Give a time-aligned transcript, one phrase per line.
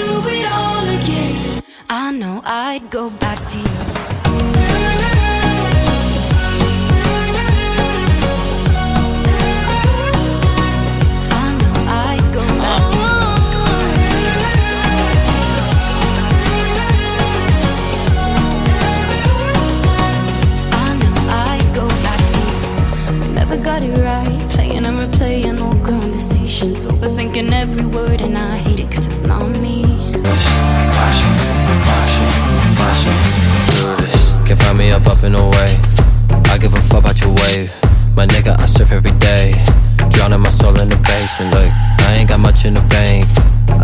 [0.00, 1.62] Do it all again.
[1.90, 3.64] I know I'd go back to you.
[11.32, 12.98] I know I'd go back to
[20.72, 23.34] I know I'd go back to you.
[23.34, 24.50] Never got it right.
[24.50, 25.59] Playing and replaying
[26.20, 26.84] conversations.
[26.84, 29.84] Overthinking every word, and I hate it cause it's not me.
[33.72, 34.28] do this.
[34.46, 35.80] Can find me up up in a wave.
[36.52, 37.72] I give a fuck about your wave.
[38.14, 39.54] My nigga, I surf every day.
[40.10, 41.54] Drowning my soul in the basement.
[41.54, 41.72] Look,
[42.04, 43.24] I ain't got much in the bank.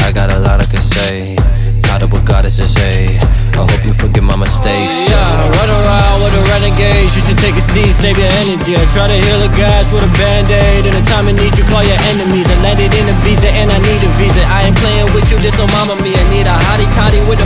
[0.05, 1.37] I got a lot I can say.
[1.85, 3.17] Caught up with goddesses, hey.
[3.57, 4.93] I hope you forgive my mistakes.
[4.93, 7.09] Oh, yeah, run around with a renegade.
[7.17, 8.77] You should take a seat, save your energy.
[8.77, 10.56] I try to heal a guys with a band aid.
[10.56, 10.56] In a
[11.17, 12.45] time of need, you call your enemies.
[12.53, 14.45] I landed in Ibiza and I need a visa.
[14.53, 16.13] I ain't playing with you, this no mama me.
[16.13, 17.35] I need a hottie toddy with a